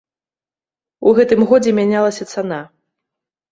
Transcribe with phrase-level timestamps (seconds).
[1.09, 2.61] У гэтым годзе мянялася цана.